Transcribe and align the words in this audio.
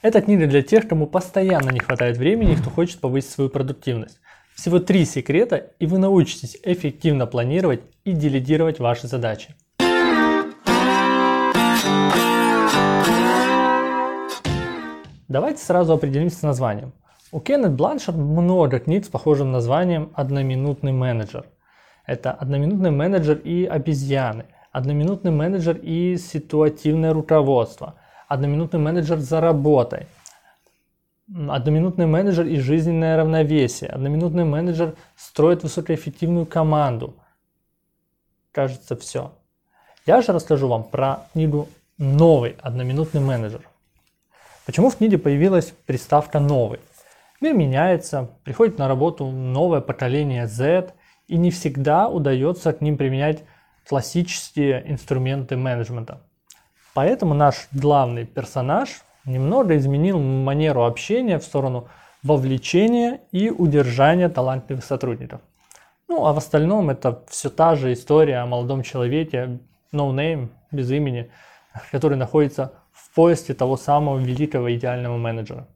Эта 0.00 0.20
книга 0.20 0.46
для 0.46 0.62
тех, 0.62 0.86
кому 0.86 1.08
постоянно 1.08 1.70
не 1.70 1.80
хватает 1.80 2.18
времени 2.18 2.52
и 2.52 2.56
кто 2.56 2.70
хочет 2.70 3.00
повысить 3.00 3.32
свою 3.32 3.50
продуктивность. 3.50 4.20
Всего 4.54 4.78
три 4.78 5.04
секрета, 5.04 5.56
и 5.80 5.86
вы 5.86 5.98
научитесь 5.98 6.56
эффективно 6.62 7.26
планировать 7.26 7.80
и 8.04 8.12
делегировать 8.12 8.78
ваши 8.78 9.08
задачи. 9.08 9.56
Давайте 15.26 15.64
сразу 15.64 15.94
определимся 15.94 16.36
с 16.36 16.42
названием. 16.42 16.92
У 17.32 17.40
Кеннет 17.40 17.72
Бланшард 17.72 18.16
много 18.16 18.78
книг 18.78 19.04
с 19.04 19.08
похожим 19.08 19.50
названием 19.50 20.12
«Одноминутный 20.14 20.92
менеджер». 20.92 21.46
Это 22.06 22.30
одноминутный 22.30 22.92
менеджер 22.92 23.36
и 23.38 23.64
обезьяны, 23.64 24.46
одноминутный 24.70 25.32
менеджер 25.32 25.76
и 25.76 26.16
ситуативное 26.16 27.12
руководство, 27.12 27.96
одноминутный 28.28 28.78
менеджер 28.78 29.18
за 29.18 29.40
работой, 29.40 30.06
одноминутный 31.26 32.06
менеджер 32.06 32.46
и 32.46 32.56
жизненное 32.56 33.16
равновесие, 33.16 33.90
одноминутный 33.90 34.44
менеджер 34.44 34.94
строит 35.16 35.62
высокоэффективную 35.62 36.46
команду. 36.46 37.16
Кажется, 38.52 38.96
все. 38.96 39.32
Я 40.06 40.22
же 40.22 40.32
расскажу 40.32 40.68
вам 40.68 40.84
про 40.84 41.26
книгу 41.32 41.68
«Новый 41.96 42.56
одноминутный 42.60 43.20
менеджер». 43.20 43.62
Почему 44.64 44.90
в 44.90 44.96
книге 44.96 45.18
появилась 45.18 45.72
приставка 45.86 46.38
«новый»? 46.38 46.80
Мир 47.40 47.54
меняется, 47.54 48.30
приходит 48.44 48.78
на 48.78 48.88
работу 48.88 49.26
новое 49.26 49.80
поколение 49.80 50.46
Z, 50.46 50.92
и 51.28 51.36
не 51.36 51.50
всегда 51.50 52.08
удается 52.08 52.72
к 52.72 52.80
ним 52.80 52.96
применять 52.96 53.44
классические 53.86 54.90
инструменты 54.90 55.56
менеджмента. 55.56 56.22
Поэтому 56.98 57.32
наш 57.32 57.68
главный 57.70 58.24
персонаж 58.24 58.88
немного 59.24 59.76
изменил 59.76 60.18
манеру 60.18 60.84
общения 60.84 61.38
в 61.38 61.44
сторону 61.44 61.86
вовлечения 62.24 63.20
и 63.30 63.50
удержания 63.50 64.28
талантливых 64.28 64.84
сотрудников. 64.84 65.40
Ну, 66.08 66.26
а 66.26 66.32
в 66.32 66.38
остальном 66.38 66.90
это 66.90 67.22
все 67.28 67.50
та 67.50 67.76
же 67.76 67.92
история 67.92 68.38
о 68.38 68.46
молодом 68.46 68.82
человеке, 68.82 69.60
no 69.92 70.12
name, 70.12 70.48
без 70.72 70.90
имени, 70.90 71.30
который 71.92 72.16
находится 72.18 72.72
в 72.90 73.14
поиске 73.14 73.54
того 73.54 73.76
самого 73.76 74.18
великого 74.18 74.74
идеального 74.74 75.16
менеджера. 75.18 75.68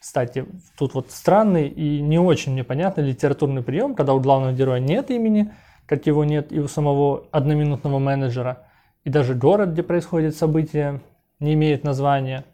Кстати, 0.00 0.46
тут 0.76 0.94
вот 0.94 1.12
странный 1.12 1.68
и 1.68 2.00
не 2.00 2.18
очень 2.18 2.54
мне 2.54 2.64
понятный 2.64 3.04
литературный 3.04 3.62
прием, 3.62 3.94
когда 3.94 4.14
у 4.14 4.18
главного 4.18 4.52
героя 4.52 4.80
нет 4.80 5.12
имени, 5.12 5.52
как 5.86 6.06
его 6.06 6.24
нет 6.24 6.50
и 6.50 6.58
у 6.58 6.66
самого 6.66 7.28
одноминутного 7.30 8.00
менеджера, 8.00 8.66
и 9.04 9.10
даже 9.10 9.34
город, 9.34 9.70
где 9.70 9.82
происходит 9.82 10.36
событие, 10.36 11.00
не 11.38 11.54
имеет 11.54 11.84
названия. 11.84 12.44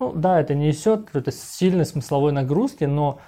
Ну 0.00 0.12
да, 0.12 0.40
это 0.40 0.54
не 0.54 0.68
несет 0.68 1.06
какой-то 1.06 1.32
сильной 1.32 1.84
смысловой 1.84 2.32
нагрузки, 2.32 2.84
но 2.84 3.20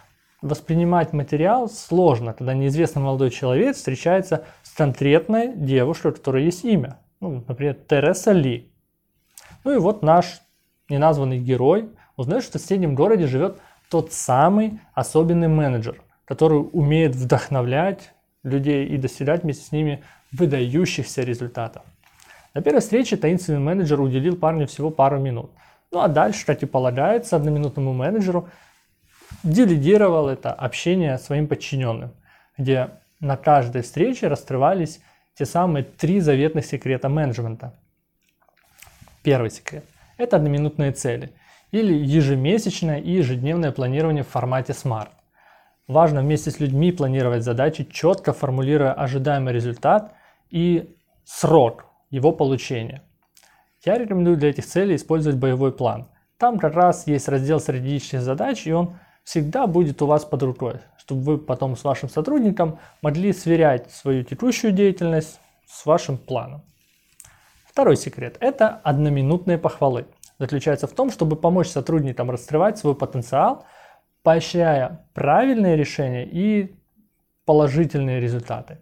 воспринимать 0.42 1.12
материал 1.12 1.68
сложно, 1.68 2.32
когда 2.32 2.54
неизвестный 2.54 3.02
молодой 3.02 3.30
человек 3.30 3.76
встречается 3.76 4.44
с 4.62 4.70
конкретной 4.72 5.54
девушкой, 5.54 6.12
у 6.12 6.14
которой 6.14 6.44
есть 6.44 6.64
имя. 6.64 6.98
Ну, 7.20 7.44
например, 7.46 7.74
Тереса 7.74 8.32
Ли. 8.32 8.72
Ну 9.64 9.72
и 9.74 9.78
вот 9.78 10.02
наш 10.02 10.40
неназванный 10.88 11.38
герой 11.38 11.90
узнает, 12.16 12.42
что 12.42 12.58
в 12.58 12.62
соседнем 12.62 12.94
городе 12.94 13.26
живет 13.26 13.58
тот 13.90 14.12
самый 14.12 14.80
особенный 14.94 15.48
менеджер, 15.48 16.02
который 16.24 16.58
умеет 16.72 17.14
вдохновлять 17.14 18.12
людей 18.42 18.86
и 18.86 18.96
достигать 18.96 19.42
вместе 19.42 19.64
с 19.64 19.72
ними 19.72 20.02
выдающихся 20.32 21.22
результатов. 21.22 21.82
На 22.54 22.62
первой 22.62 22.80
встрече 22.80 23.16
таинственный 23.16 23.60
менеджер 23.60 24.00
уделил 24.00 24.36
парню 24.36 24.66
всего 24.66 24.90
пару 24.90 25.18
минут. 25.18 25.50
Ну 25.92 26.00
а 26.00 26.08
дальше, 26.08 26.46
как 26.46 26.62
и 26.62 26.66
полагается 26.66 27.36
одноминутному 27.36 27.92
менеджеру, 27.92 28.48
делегировал 29.42 30.28
это 30.28 30.52
общение 30.52 31.18
своим 31.18 31.46
подчиненным, 31.46 32.12
где 32.58 32.90
на 33.20 33.36
каждой 33.36 33.82
встрече 33.82 34.28
раскрывались 34.28 35.00
те 35.34 35.46
самые 35.46 35.84
три 35.84 36.20
заветных 36.20 36.66
секрета 36.66 37.08
менеджмента– 37.08 37.74
Первый 39.22 39.50
секрет– 39.50 39.84
это 40.16 40.36
одноминутные 40.36 40.92
цели 40.92 41.32
или 41.72 41.92
ежемесячное 41.92 42.98
и 42.98 43.10
ежедневное 43.10 43.70
планирование 43.70 44.24
в 44.24 44.28
формате 44.28 44.72
SMART. 44.72 45.08
Важно 45.86 46.22
вместе 46.22 46.50
с 46.50 46.58
людьми 46.58 46.90
планировать 46.90 47.44
задачи, 47.44 47.84
четко 47.84 48.32
формулируя 48.32 48.94
ожидаемый 48.94 49.52
результат 49.52 50.14
и 50.48 50.96
срок 51.24 51.84
его 52.10 52.32
получения. 52.32 53.02
Я 53.84 53.96
рекомендую 53.96 54.36
для 54.36 54.50
этих 54.50 54.66
целей 54.66 54.96
использовать 54.96 55.38
боевой 55.38 55.72
план. 55.72 56.08
Там 56.36 56.58
как 56.58 56.74
раз 56.74 57.06
есть 57.06 57.28
раздел 57.28 57.60
стратегических 57.60 58.20
задач, 58.20 58.66
и 58.66 58.72
он 58.72 58.96
всегда 59.24 59.66
будет 59.66 60.02
у 60.02 60.06
вас 60.06 60.24
под 60.24 60.42
рукой, 60.42 60.80
чтобы 60.98 61.22
вы 61.22 61.38
потом 61.38 61.76
с 61.76 61.84
вашим 61.84 62.08
сотрудником 62.08 62.78
могли 63.00 63.32
сверять 63.32 63.90
свою 63.90 64.24
текущую 64.24 64.72
деятельность 64.72 65.40
с 65.66 65.86
вашим 65.86 66.18
планом. 66.18 66.62
Второй 67.64 67.96
секрет– 67.96 68.36
это 68.40 68.68
одноминутные 68.68 69.56
похвалы. 69.56 70.06
Заключается 70.38 70.86
в 70.86 70.92
том, 70.92 71.10
чтобы 71.10 71.36
помочь 71.36 71.68
сотрудникам 71.68 72.30
раскрывать 72.30 72.78
свой 72.78 72.94
потенциал, 72.94 73.64
поощряя 74.22 75.06
правильные 75.14 75.76
решения 75.76 76.26
и 76.26 76.76
положительные 77.44 78.20
результаты. 78.20 78.78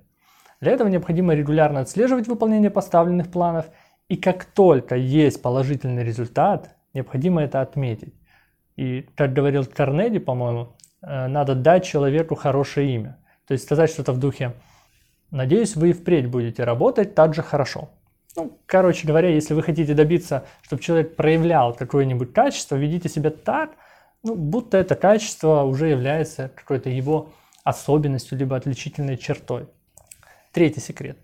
Для 0.60 0.72
этого 0.72 0.88
необходимо 0.88 1.34
регулярно 1.34 1.80
отслеживать 1.80 2.26
выполнение 2.26 2.70
поставленных 2.70 3.30
планов, 3.30 3.66
и 4.08 4.16
как 4.16 4.44
только 4.44 4.96
есть 4.96 5.40
положительный 5.42 6.02
результат, 6.02 6.74
необходимо 6.94 7.42
это 7.42 7.60
отметить. 7.60 8.14
И, 8.76 9.06
как 9.16 9.32
говорил 9.32 9.64
Карнеди, 9.64 10.18
по-моему, 10.18 10.76
э, 11.02 11.26
надо 11.26 11.54
дать 11.54 11.84
человеку 11.84 12.34
хорошее 12.34 12.94
имя. 12.94 13.18
То 13.46 13.52
есть 13.52 13.64
сказать 13.64 13.90
что-то 13.90 14.12
в 14.12 14.18
духе 14.18 14.52
«Надеюсь, 15.30 15.76
вы 15.76 15.90
и 15.90 15.92
впредь 15.92 16.28
будете 16.28 16.64
работать 16.64 17.14
так 17.14 17.34
же 17.34 17.42
хорошо». 17.42 17.90
Ну, 18.36 18.56
короче 18.66 19.06
говоря, 19.06 19.30
если 19.30 19.54
вы 19.54 19.62
хотите 19.62 19.94
добиться, 19.94 20.44
чтобы 20.62 20.82
человек 20.82 21.16
проявлял 21.16 21.74
какое-нибудь 21.74 22.32
качество, 22.32 22.76
ведите 22.76 23.08
себя 23.08 23.30
так, 23.30 23.72
ну, 24.22 24.34
будто 24.34 24.76
это 24.76 24.94
качество 24.94 25.62
уже 25.62 25.88
является 25.88 26.50
какой-то 26.54 26.88
его 26.88 27.30
особенностью, 27.64 28.38
либо 28.38 28.56
отличительной 28.56 29.16
чертой. 29.16 29.68
Третий 30.52 30.80
секрет. 30.80 31.18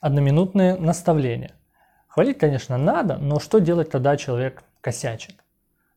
Одноминутные 0.00 0.76
наставления. 0.76 1.52
Хвалить, 2.08 2.38
конечно, 2.38 2.78
надо, 2.78 3.16
но 3.16 3.40
что 3.40 3.58
делать, 3.58 3.90
когда 3.90 4.16
человек 4.16 4.62
косячит? 4.80 5.34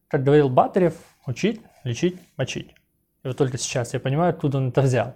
Как 0.07 0.23
говорил 0.23 0.50
Батарев, 0.50 0.95
учить, 1.25 1.61
лечить, 1.83 2.19
мочить. 2.38 2.73
И 3.23 3.27
вот 3.27 3.38
только 3.38 3.57
сейчас 3.57 3.94
я 3.94 4.00
понимаю, 4.00 4.31
откуда 4.31 4.57
он 4.57 4.69
это 4.69 4.81
взял. 4.81 5.13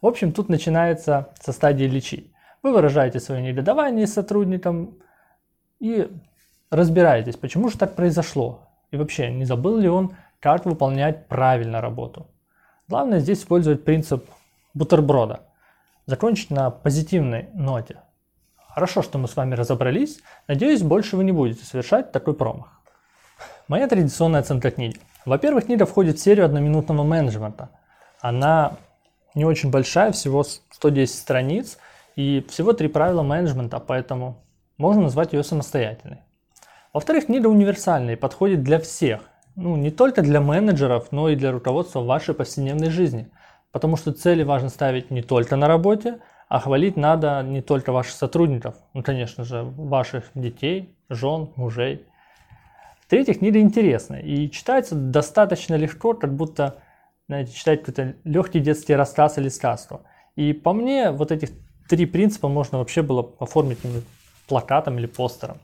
В 0.00 0.06
общем, 0.06 0.32
тут 0.32 0.48
начинается 0.48 1.32
со 1.40 1.52
стадии 1.52 1.84
лечить. 1.84 2.32
Вы 2.62 2.72
выражаете 2.72 3.20
свое 3.20 3.42
негодование 3.42 4.06
сотрудникам 4.06 4.98
и 5.80 6.10
разбираетесь, 6.70 7.36
почему 7.36 7.68
же 7.68 7.78
так 7.78 7.94
произошло. 7.94 8.68
И 8.90 8.96
вообще, 8.96 9.30
не 9.30 9.44
забыл 9.44 9.76
ли 9.78 9.88
он, 9.88 10.16
как 10.40 10.66
выполнять 10.66 11.26
правильно 11.26 11.80
работу. 11.80 12.28
Главное 12.88 13.18
здесь 13.18 13.40
использовать 13.40 13.84
принцип 13.84 14.24
бутерброда. 14.72 15.47
Закончить 16.08 16.48
на 16.48 16.70
позитивной 16.70 17.50
ноте. 17.52 17.98
Хорошо, 18.56 19.02
что 19.02 19.18
мы 19.18 19.28
с 19.28 19.36
вами 19.36 19.54
разобрались. 19.54 20.20
Надеюсь, 20.46 20.80
больше 20.80 21.18
вы 21.18 21.24
не 21.24 21.32
будете 21.32 21.66
совершать 21.66 22.12
такой 22.12 22.32
промах. 22.32 22.80
Моя 23.68 23.86
традиционная 23.88 24.40
оценка 24.40 24.70
книги. 24.70 24.98
Во-первых, 25.26 25.66
книга 25.66 25.84
входит 25.84 26.16
в 26.16 26.22
серию 26.22 26.46
одноминутного 26.46 27.02
менеджмента. 27.02 27.68
Она 28.22 28.78
не 29.34 29.44
очень 29.44 29.70
большая, 29.70 30.12
всего 30.12 30.44
110 30.44 31.14
страниц, 31.14 31.76
и 32.16 32.42
всего 32.48 32.72
три 32.72 32.88
правила 32.88 33.22
менеджмента, 33.22 33.78
поэтому 33.78 34.42
можно 34.78 35.02
назвать 35.02 35.34
ее 35.34 35.44
самостоятельной. 35.44 36.22
Во-вторых, 36.94 37.26
книга 37.26 37.48
универсальная 37.48 38.14
и 38.14 38.16
подходит 38.16 38.62
для 38.62 38.80
всех. 38.80 39.20
Ну, 39.56 39.76
не 39.76 39.90
только 39.90 40.22
для 40.22 40.40
менеджеров, 40.40 41.08
но 41.10 41.28
и 41.28 41.36
для 41.36 41.52
руководства 41.52 42.00
вашей 42.00 42.32
повседневной 42.32 42.88
жизни. 42.88 43.30
Потому 43.72 43.96
что 43.96 44.12
цели 44.12 44.42
важно 44.42 44.68
ставить 44.68 45.10
не 45.10 45.22
только 45.22 45.56
на 45.56 45.68
работе, 45.68 46.20
а 46.48 46.60
хвалить 46.60 46.96
надо 46.96 47.42
не 47.42 47.60
только 47.60 47.92
ваших 47.92 48.12
сотрудников, 48.12 48.76
ну, 48.94 49.02
конечно 49.02 49.44
же, 49.44 49.62
ваших 49.62 50.30
детей, 50.34 50.96
жен, 51.10 51.50
мужей. 51.56 52.06
В-третьих, 53.00 53.38
книга 53.38 53.60
интересная 53.60 54.20
и 54.20 54.50
читается 54.50 54.94
достаточно 54.94 55.74
легко, 55.74 56.14
как 56.14 56.34
будто, 56.34 56.76
знаете, 57.26 57.52
читать 57.52 57.80
какой-то 57.80 58.16
легкий 58.24 58.60
детский 58.60 58.94
рассказ 58.94 59.38
или 59.38 59.48
сказку. 59.48 60.02
И 60.36 60.52
по 60.52 60.72
мне, 60.72 61.10
вот 61.10 61.30
этих 61.30 61.50
три 61.88 62.06
принципа 62.06 62.48
можно 62.48 62.78
вообще 62.78 63.02
было 63.02 63.34
оформить 63.38 63.78
плакатом 64.46 64.98
или 64.98 65.06
постером. 65.06 65.58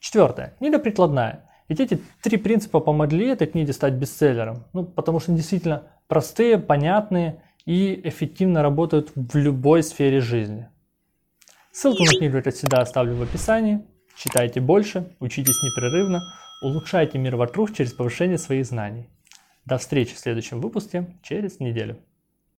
Четвертое. 0.00 0.54
Книга 0.58 0.78
прикладная. 0.78 1.44
Ведь 1.72 1.80
эти 1.80 2.02
три 2.22 2.36
принципа 2.36 2.80
помогли 2.80 3.28
этой 3.28 3.46
книге 3.46 3.72
стать 3.72 3.94
бестселлером. 3.94 4.64
Ну, 4.74 4.84
потому 4.84 5.20
что 5.20 5.30
они 5.30 5.38
действительно 5.38 5.84
простые, 6.06 6.58
понятные 6.58 7.40
и 7.64 7.98
эффективно 8.04 8.62
работают 8.62 9.10
в 9.14 9.34
любой 9.36 9.82
сфере 9.82 10.20
жизни. 10.20 10.68
Ссылку 11.72 12.04
на 12.04 12.10
книгу, 12.10 12.42
как 12.42 12.54
всегда, 12.54 12.82
оставлю 12.82 13.14
в 13.14 13.22
описании. 13.22 13.80
Читайте 14.14 14.60
больше, 14.60 15.16
учитесь 15.18 15.62
непрерывно. 15.62 16.20
Улучшайте 16.62 17.16
мир 17.16 17.36
вокруг 17.36 17.72
через 17.74 17.94
повышение 17.94 18.36
своих 18.36 18.66
знаний. 18.66 19.08
До 19.64 19.78
встречи 19.78 20.14
в 20.14 20.18
следующем 20.18 20.60
выпуске 20.60 21.06
через 21.22 21.58
неделю. 21.58 21.96